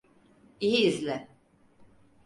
İyi 0.59 0.77
izle. 0.87 1.27